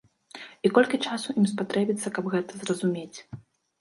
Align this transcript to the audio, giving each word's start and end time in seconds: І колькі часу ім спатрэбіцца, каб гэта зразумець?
І 0.69 0.71
колькі 0.77 0.99
часу 1.11 1.35
ім 1.41 1.45
спатрэбіцца, 1.53 2.13
каб 2.17 2.33
гэта 2.37 2.51
зразумець? 2.63 3.17